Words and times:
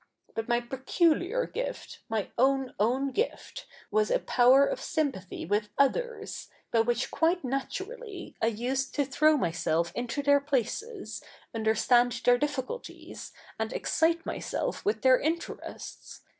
But 0.33 0.47
my 0.47 0.61
peculiar 0.61 1.45
gift, 1.45 1.99
?ny 2.09 2.31
own 2.35 2.73
own 2.79 3.13
gift^ 3.13 3.65
zvas 3.93 4.09
a 4.09 4.17
poiver 4.17 4.67
of 4.71 4.81
sympathy 4.81 5.45
with 5.45 5.69
others, 5.77 6.49
by 6.71 6.79
which 6.79 7.11
quite 7.11 7.43
naturally 7.43 8.35
I 8.41 8.47
used 8.47 8.95
to 8.95 9.05
throw 9.05 9.37
myself 9.37 9.91
into 9.93 10.23
their 10.23 10.39
places, 10.41 11.21
u?iderstand 11.53 12.23
their 12.23 12.39
difficulties, 12.39 13.31
and 13.59 13.71
excite 13.71 14.25
myself 14.25 14.83
with 14.83 15.03
their 15.03 15.19
interests. 15.19 16.21